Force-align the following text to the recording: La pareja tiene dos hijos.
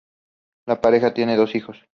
La 0.65 0.81
pareja 0.81 1.13
tiene 1.13 1.37
dos 1.37 1.53
hijos. 1.53 1.85